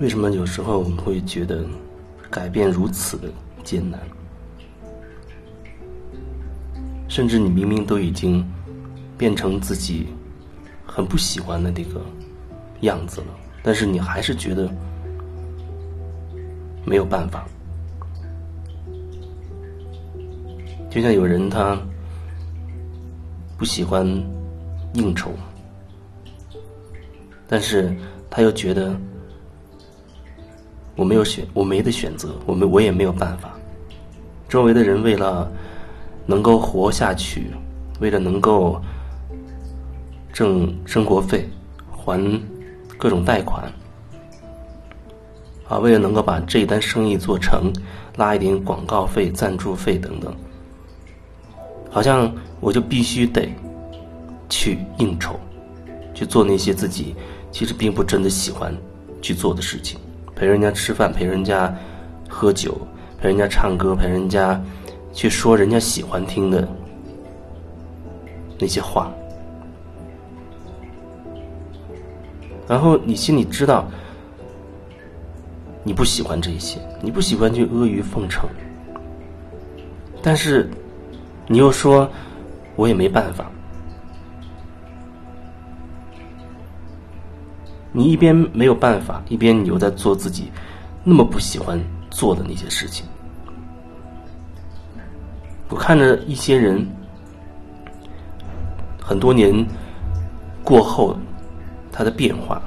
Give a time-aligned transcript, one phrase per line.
[0.00, 1.64] 为什么有时候我们会觉得
[2.30, 3.28] 改变如此的
[3.62, 4.00] 艰难？
[7.08, 8.44] 甚至你明明都已经
[9.16, 10.08] 变成自己
[10.84, 12.00] 很不喜欢的那个
[12.80, 13.26] 样子了，
[13.62, 14.68] 但是你还是觉得
[16.84, 17.46] 没有办法。
[20.90, 21.80] 就像有人他
[23.56, 24.06] 不喜欢
[24.94, 25.30] 应酬，
[27.54, 27.94] 但是
[28.28, 28.98] 他又觉得
[30.96, 33.56] 我没有选，我没得选择，我们我也没有办法。
[34.48, 35.48] 周围的人为了。
[36.26, 37.50] 能够活下去，
[38.00, 38.80] 为了能够
[40.32, 41.46] 挣生活费、
[41.92, 42.18] 还
[42.96, 43.70] 各种贷款，
[45.68, 47.70] 啊，为了能够把这一单生意做成，
[48.16, 50.34] 拉一点广告费、赞助费等等，
[51.90, 53.46] 好像我就必须得
[54.48, 55.38] 去应酬，
[56.14, 57.14] 去做那些自己
[57.54, 58.76] 其实并不真的喜欢
[59.22, 60.00] 去做的事情，
[60.34, 61.72] 陪人家吃饭、陪人家
[62.28, 62.76] 喝酒、
[63.16, 64.60] 陪人家唱歌、陪人家。
[65.12, 66.66] 去说人家喜欢听的
[68.58, 69.12] 那些话，
[72.66, 73.86] 然后你心里知道
[75.84, 78.48] 你不喜欢这些，你不喜欢去阿谀奉承，
[80.20, 80.68] 但是
[81.46, 82.10] 你又说
[82.74, 83.48] 我也没办法，
[87.96, 90.50] 你一边没有办法，一边你又在做自己
[91.04, 93.06] 那么不喜欢做的那些事情。
[95.68, 96.84] 我看着一些人，
[99.00, 99.64] 很多年
[100.64, 101.16] 过后，
[101.92, 102.60] 他的变化。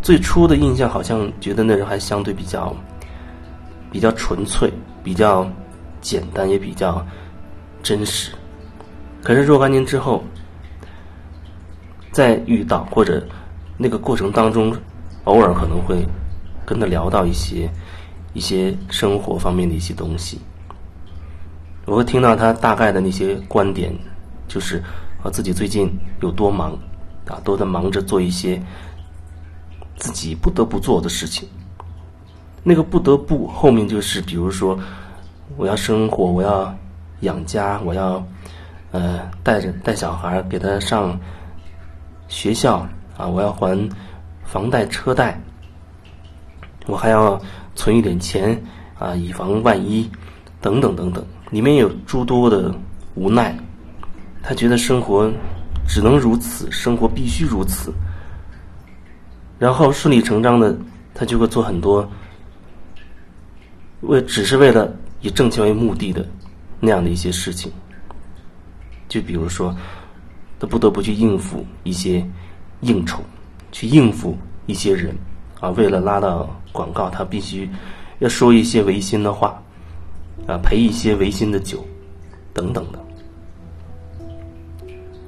[0.00, 2.72] 最初的印象好像觉得那人还相对比较
[3.90, 5.50] 比较纯粹，比较
[6.00, 7.04] 简单，也比较
[7.82, 8.30] 真实。
[9.22, 10.22] 可是若干年之后，
[12.12, 13.26] 再遇到或者
[13.76, 14.74] 那个过程当中，
[15.24, 16.06] 偶尔可能会
[16.64, 17.70] 跟他聊到一些
[18.32, 20.40] 一些生活方面的一些东西。
[21.86, 23.92] 我会听到他大概的那些观点，
[24.48, 24.82] 就是
[25.22, 25.90] 啊自己最近
[26.22, 26.72] 有多忙，
[27.26, 28.62] 啊都在忙着做一些
[29.96, 31.48] 自己不得不做的事情。
[32.62, 34.78] 那个不得不后面就是，比如说
[35.58, 36.74] 我要生活，我要
[37.20, 38.24] 养家，我要
[38.90, 41.20] 呃带着带小孩给他上
[42.28, 43.78] 学校啊，我要还
[44.44, 45.40] 房贷车贷，
[46.86, 47.40] 我还要
[47.74, 48.60] 存一点钱
[48.98, 50.10] 啊，以防万一，
[50.60, 51.24] 等等等等。
[51.50, 52.74] 里面有诸多的
[53.14, 53.56] 无奈，
[54.42, 55.30] 他觉得生活
[55.86, 57.92] 只能如此，生活必须如此，
[59.58, 60.76] 然后顺理成章的，
[61.14, 62.08] 他就会做很多
[64.00, 66.26] 为只是为了以挣钱为目的的
[66.80, 67.70] 那样的一些事情，
[69.08, 69.74] 就比如说，
[70.58, 72.26] 他不得不去应付一些
[72.84, 73.20] 应酬，
[73.72, 74.36] 去应付
[74.66, 75.14] 一些人，
[75.60, 77.68] 啊，为了拉到广告，他必须
[78.20, 79.60] 要说一些违心的话。
[80.46, 81.82] 啊，陪一些违心的酒，
[82.52, 82.98] 等等的。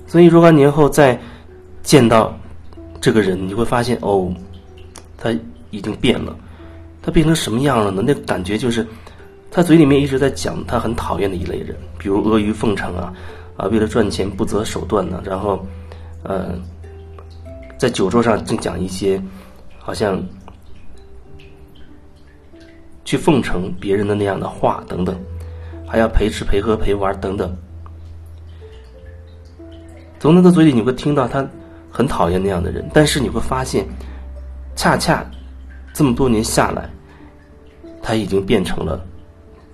[0.06, 1.18] 所以若干年后再
[1.82, 2.36] 见到
[3.00, 4.30] 这个人，你会发现哦，
[5.16, 5.34] 他
[5.70, 6.36] 已经变了。
[7.00, 8.02] 他变成什么样了呢？
[8.04, 8.86] 那感觉就是
[9.50, 13.10] 他嘴里面一直在讲他很讨厌的一类人，比如阿谀奉承啊，
[13.56, 15.22] 啊，为了赚钱不择手段呢。
[15.24, 15.64] 然后，
[16.24, 16.60] 呃，
[17.78, 19.22] 在酒桌上就讲一些
[19.78, 20.22] 好像。
[23.04, 25.16] 去奉承别人的那样的话等等，
[25.86, 27.56] 还要陪吃陪喝陪玩等等。
[30.18, 31.48] 从他的嘴里你会听到他
[31.88, 33.86] 很讨厌那样的人，但是你会发现，
[34.74, 35.24] 恰恰
[35.94, 36.90] 这么多年下来，
[38.02, 39.00] 他已经变成了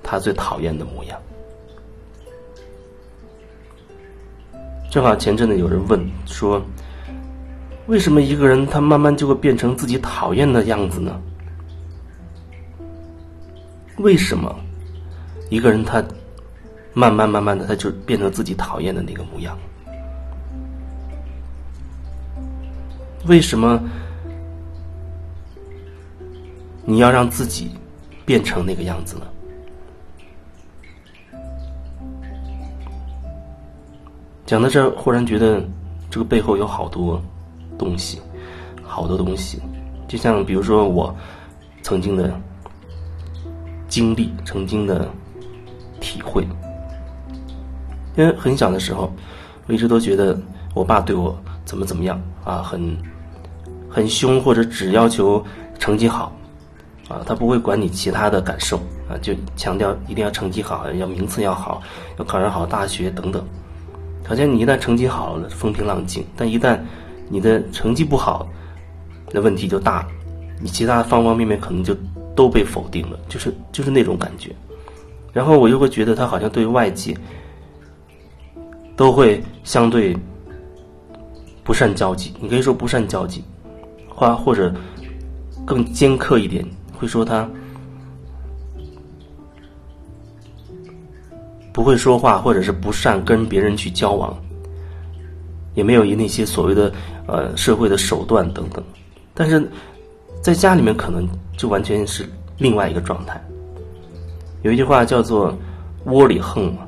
[0.02, 1.18] 他最讨厌的模样。
[4.91, 6.62] 正好前阵子有人问说，
[7.87, 11.20] 为什么一个人他慢慢就会变成自己讨厌的样子呢？
[13.98, 14.54] 为什么
[15.50, 16.03] 一个人他
[16.94, 19.59] 慢慢慢慢的他就变成自己讨厌的那个模样？
[23.26, 23.81] 为什么
[26.84, 27.71] 你要让自己
[28.24, 29.27] 变成那个样子呢？
[34.47, 35.62] 讲到这，忽然觉得
[36.10, 37.22] 这个背后有好多
[37.84, 38.20] 东西，
[38.82, 39.60] 好多东西，
[40.08, 41.14] 就像比如说我
[41.82, 42.32] 曾经的。
[43.88, 45.06] 经历曾经的
[46.00, 46.42] 体会，
[48.16, 49.12] 因为很小的时候，
[49.66, 50.34] 我一直都觉得
[50.72, 52.96] 我爸对我怎么怎么样啊，很
[53.90, 55.44] 很凶，或者只要求
[55.78, 56.32] 成绩好
[57.06, 58.78] 啊，他不会管你其他的感受
[59.10, 61.82] 啊，就强调一定要成绩好，要名次要好，
[62.18, 63.44] 要考上好大学等等。
[64.26, 66.80] 好像你一旦成绩好了，风平浪静；但一旦
[67.32, 68.46] 你的成绩不好，
[69.32, 70.08] 那问题就大了，
[70.60, 71.96] 你其他方方面面可能就
[72.36, 74.54] 都被否定了，就是就是那种感觉。
[75.32, 77.16] 然后我又会觉得他好像对外界
[78.94, 80.14] 都会相对
[81.64, 83.42] 不善交际，你可以说不善交际，
[84.10, 84.70] 或或者
[85.64, 86.62] 更尖刻一点，
[86.92, 87.48] 会说他
[91.72, 94.36] 不会说话，或者是不善跟别人去交往。
[95.74, 96.92] 也没有以那些所谓的
[97.27, 98.83] 呃社会的手段等等，
[99.34, 99.69] 但是
[100.41, 102.28] 在家里面可能就完全是
[102.59, 103.42] 另外一个状态。
[104.63, 105.57] 有一句话叫做
[106.07, 106.86] “窝里横”嘛，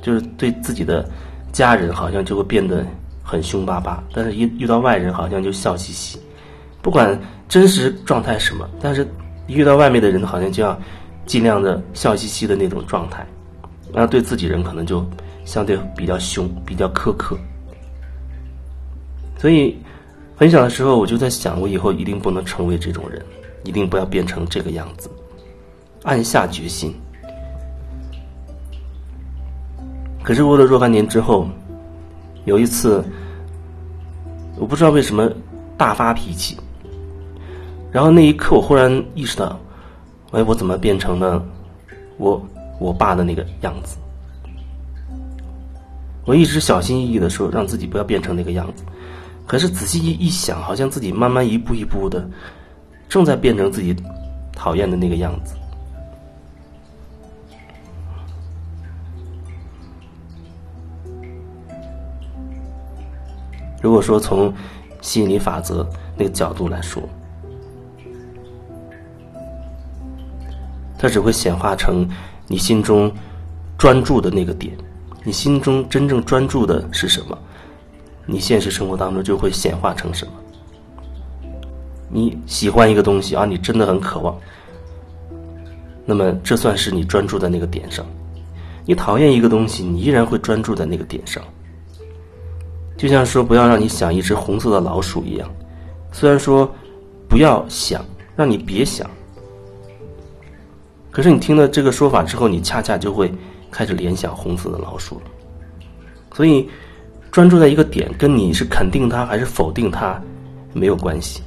[0.00, 1.08] 就是对自己的
[1.52, 2.84] 家人好像就会变得
[3.22, 6.18] 很凶巴巴，但是一遇到外人好像就笑嘻嘻。
[6.80, 7.18] 不管
[7.48, 9.06] 真实状态什么，但是
[9.46, 10.78] 遇到外面的人好像就要
[11.26, 13.26] 尽量的笑嘻嘻的那种状态，
[13.92, 15.06] 然后对自己人可能就
[15.44, 17.36] 相对比较凶，比较苛刻。
[19.42, 19.76] 所以，
[20.36, 23.20] 很小的时候我就在想，我以后一定不能成为这种人，
[23.64, 25.10] 一定不要变成这个样子。
[26.04, 26.94] 暗下决心。
[30.22, 31.48] 可是过了若干年之后，
[32.44, 33.04] 有一次，
[34.60, 35.28] 我不知道为什么
[35.76, 36.56] 大发脾气，
[37.90, 39.58] 然后那一刻我忽然意识到，
[40.30, 41.44] 哎，我怎么变成了
[42.16, 42.40] 我
[42.78, 43.96] 我爸的那个样子？
[46.26, 48.84] 我一直小心翼翼的说，让自己不要变成那个样子。
[49.52, 52.26] 可是仔细一一想，好像自己慢慢一步一步的，
[53.06, 53.94] 正在变成自己
[54.50, 55.54] 讨厌的那个样子。
[63.82, 64.50] 如果说从
[65.02, 67.02] 吸引力法则那个角度来说，
[70.98, 72.08] 它只会显化成
[72.46, 73.12] 你心中
[73.76, 74.74] 专注的那个点。
[75.24, 77.38] 你心中真正专注的是什么？
[78.24, 80.32] 你现实生活当中就会显化成什么？
[82.08, 84.38] 你喜欢一个东西啊，你真的很渴望，
[86.04, 88.06] 那么这算是你专注在那个点上。
[88.84, 91.42] 你讨厌一个东西，你依然会专注在那个点上。
[92.98, 95.50] 就像说不要让你想一只红色的老鼠一样，
[96.12, 96.70] 虽然说
[97.28, 98.04] 不要想，
[98.36, 99.10] 让你别想，
[101.10, 103.32] 可是你听了这个说法之后，你恰恰就会
[103.70, 105.22] 开始联想红色的老鼠了。
[106.34, 106.68] 所以。
[107.32, 110.20] 专注在一个点，跟你是肯定它还是否定它
[110.74, 111.42] 没有关系。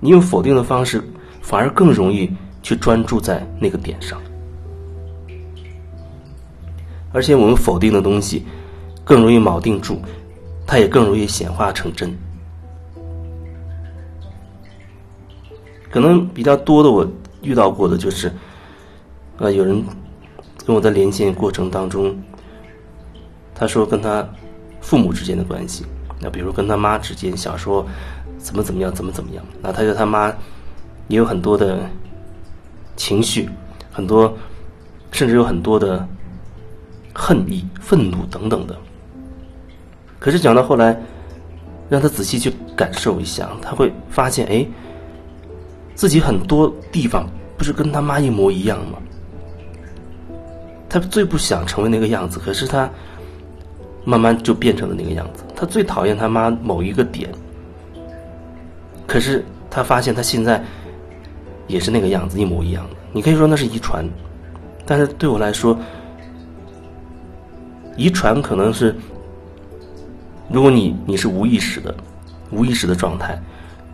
[0.00, 1.00] 你用否定的方式，
[1.40, 2.28] 反而更容易
[2.60, 4.20] 去专注在那个点上。
[7.12, 8.44] 而且我们否定的东西
[9.04, 10.00] 更容易锚定住，
[10.66, 12.12] 它也更容易显化成真。
[15.88, 17.08] 可能比较多的我
[17.42, 18.28] 遇到过的就是，
[19.38, 19.80] 呃，有人
[20.66, 22.12] 跟我在连线过程当中，
[23.54, 24.28] 他说跟他。
[24.84, 25.86] 父母之间的关系，
[26.20, 27.86] 那比如跟他妈之间，小时候
[28.36, 30.28] 怎么怎么样，怎么怎么样，那他对他妈
[31.08, 31.88] 也有很多的
[32.94, 33.48] 情绪，
[33.90, 34.30] 很多
[35.10, 36.06] 甚至有很多的
[37.14, 38.76] 恨意、愤怒等等的。
[40.18, 40.94] 可是讲到后来，
[41.88, 44.66] 让他仔细去感受一下，他会发现，哎，
[45.94, 47.26] 自己很多地方
[47.56, 48.98] 不是跟他妈一模一样吗？
[50.90, 52.86] 他最不想成为那个样子，可是他。
[54.04, 55.42] 慢慢就变成了那个样子。
[55.56, 57.30] 他最讨厌他妈某一个点，
[59.06, 60.62] 可是他发现他现在
[61.66, 62.96] 也是那个样子，一模一样的。
[63.12, 64.06] 你可以说那是遗传，
[64.84, 65.78] 但是对我来说，
[67.96, 68.94] 遗传可能是，
[70.50, 71.94] 如果你你是无意识的、
[72.50, 73.40] 无意识的状态，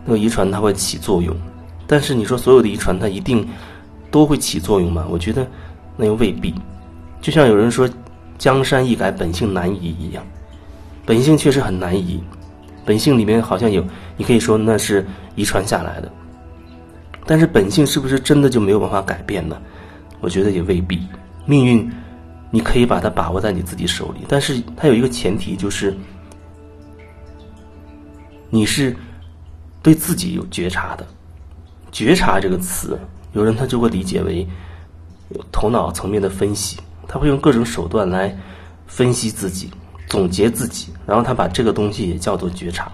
[0.03, 1.35] 那个遗传它会起作用。
[1.87, 3.47] 但是你说所有的遗传它一定
[4.09, 5.07] 都会起作用吗？
[5.09, 5.47] 我觉得
[5.95, 6.53] 那又未必。
[7.21, 7.89] 就像有人说。
[8.41, 10.25] 江山易改，本性难移一样，
[11.05, 12.19] 本性确实很难移。
[12.83, 13.85] 本性里面好像有，
[14.17, 15.05] 你可以说那是
[15.35, 16.11] 遗传下来的。
[17.23, 19.61] 但是本性是不是真的就没有办法改变呢？
[20.21, 21.07] 我觉得也未必。
[21.45, 21.87] 命运，
[22.49, 25.95] 你可以把它把握在你自己手里，但是它有一个前提，就是
[28.49, 28.95] 你是
[29.83, 31.05] 对自己有觉察的。
[31.91, 32.97] 觉察这个词，
[33.33, 34.47] 有人他就会理解为
[35.51, 36.79] 头脑层面的分析。
[37.07, 38.35] 他会用各种手段来
[38.87, 39.69] 分析自己、
[40.07, 42.91] 总结自己，然后他把这个东西也叫做觉察。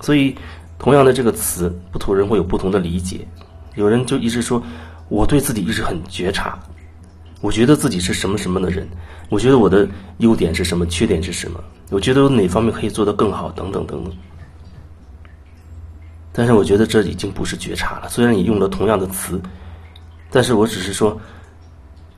[0.00, 0.34] 所以，
[0.78, 3.26] 同样的这个词，不同人会有不同的理解。
[3.76, 4.62] 有人就一直说，
[5.08, 6.58] 我对自己一直很觉察，
[7.40, 8.88] 我觉得自己是什么什么的人，
[9.28, 9.88] 我觉得我的
[10.18, 14.12] 优点是什么，缺点是什么，我觉得我哪方面可以做得更好，等等等等。
[16.32, 18.08] 但是，我觉得这已经不是觉察了。
[18.08, 19.40] 虽然你用了同样的词，
[20.30, 21.18] 但是我只是说。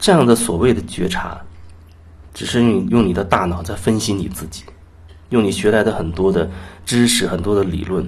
[0.03, 1.41] 这样的所谓的觉察，
[2.35, 4.65] 只是用用你的大脑在分析你自己，
[5.29, 6.51] 用你学来的很多的
[6.85, 8.05] 知识、很多的理论，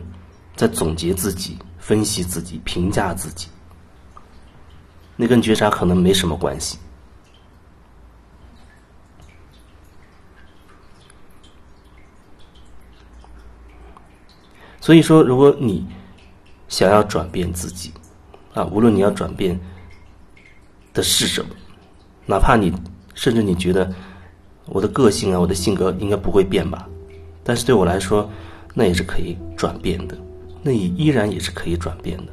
[0.57, 3.47] 在总结自己、分析自己、评价自己，
[5.15, 6.77] 那跟觉察可能没什么关系。
[14.81, 15.87] 所以说，如果你
[16.67, 17.93] 想要转变自己，
[18.53, 19.59] 啊，无论你要转变
[20.93, 21.55] 的是什么，
[22.26, 22.73] 哪怕你
[23.14, 23.90] 甚至你觉得
[24.66, 26.88] 我的个性啊，我的性格应该不会变吧，
[27.43, 28.28] 但是对我来说，
[28.73, 30.16] 那也是可以转变的，
[30.62, 32.33] 那也依然也是可以转变的。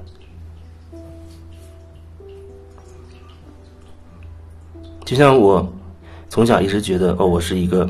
[5.03, 5.67] 就像我
[6.29, 7.89] 从小一直觉得，哦，我是一个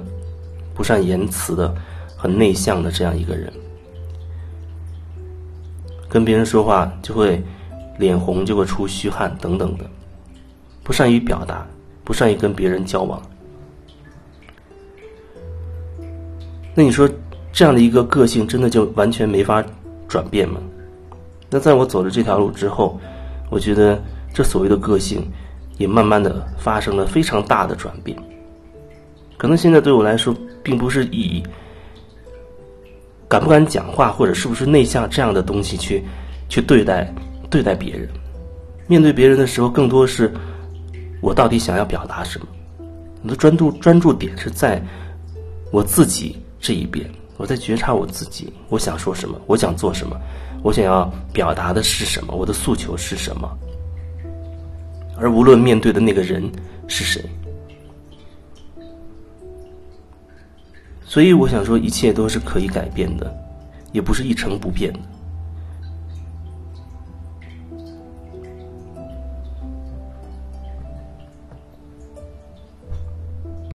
[0.73, 1.71] 不善言辞的、
[2.17, 3.53] 很内向的这样一个人。
[6.09, 7.41] 跟别人说话就会
[7.99, 9.85] 脸红，就会出虚汗等等的，
[10.83, 11.65] 不善于表达，
[12.03, 13.21] 不善于跟别人交往。
[16.73, 17.09] 那你说
[17.51, 19.63] 这样的一个个性，真的就完全没法
[20.07, 20.59] 转变吗？
[21.49, 22.99] 那在我走了这条路之后，
[23.49, 24.01] 我觉得
[24.33, 25.21] 这所谓的个性
[25.77, 28.17] 也慢慢的发生了非常大的转变。
[29.37, 31.43] 可能现在对我来说，并不是以。
[33.27, 36.03] 敢不敢讲话，或者是不是内向这样的东西去
[36.49, 37.09] 去对待
[37.49, 38.09] 对待别人？
[38.87, 40.29] 面对别人的时候，更多是
[41.21, 42.47] 我到底想要表达什么？
[43.23, 44.81] 我的专注专注点是在
[45.71, 50.19] 我自己这一边，我在觉察我自己，我想说什么，我想做什么，
[50.63, 53.47] 我想要表达的是什么，我的诉求是什么？
[55.17, 56.43] 而无论面对的那个人
[56.87, 57.23] 是谁。
[61.05, 63.31] 所以我想说，一切都是可以改变的，
[63.91, 64.99] 也不是一成不变的。